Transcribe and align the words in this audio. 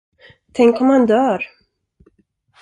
Tänk, 0.53 0.81
om 0.81 0.89
han 0.89 1.05
dör! 1.05 1.43